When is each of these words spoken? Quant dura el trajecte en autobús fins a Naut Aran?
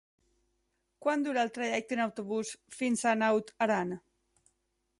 Quant 1.05 1.25
dura 1.27 1.43
el 1.47 1.51
trajecte 1.57 1.95
en 1.97 2.01
autobús 2.07 2.53
fins 2.79 3.05
a 3.11 3.13
Naut 3.23 3.53
Aran? 3.67 3.93